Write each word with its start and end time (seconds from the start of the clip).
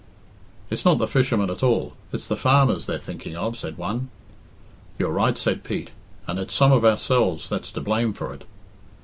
"It's 0.71 0.83
not 0.83 0.97
the 0.97 1.05
fishermen 1.07 1.51
at 1.51 1.61
all 1.61 1.93
it's 2.11 2.25
the 2.25 2.35
farmers 2.35 2.87
they're 2.87 2.97
thinking 2.97 3.35
of," 3.35 3.55
said 3.55 3.77
one. 3.77 4.09
"You're 4.97 5.11
right," 5.11 5.37
said 5.37 5.63
Pete, 5.63 5.91
"and 6.25 6.39
it's 6.39 6.55
some 6.55 6.71
of 6.71 6.83
ourselves 6.83 7.47
that's 7.47 7.71
to 7.73 7.81
blame 7.81 8.11
for 8.13 8.33
it." 8.33 8.43